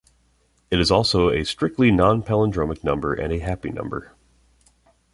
It 0.71 0.79
is 0.79 0.89
also 0.89 1.29
a 1.29 1.45
strictly 1.45 1.91
non-palindromic 1.91 2.83
number 2.83 3.13
and 3.13 3.31
a 3.31 3.37
happy 3.37 3.69
number. 3.69 4.15